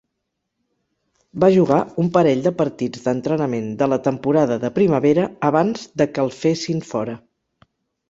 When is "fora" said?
6.93-7.21